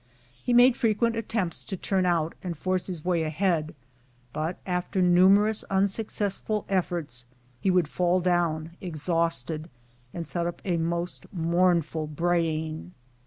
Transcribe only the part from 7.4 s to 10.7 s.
he would fall down exhausted, and set up